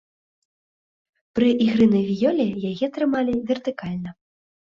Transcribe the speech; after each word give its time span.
Пры 1.39 1.49
ігры 1.65 1.85
на 1.95 2.01
віёле 2.09 2.47
яе 2.71 2.87
трымалі 2.97 3.37
вертыкальна. 3.53 4.09